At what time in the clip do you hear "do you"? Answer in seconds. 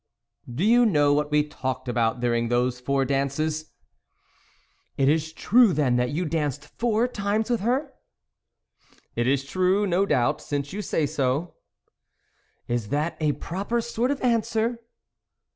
0.51-0.83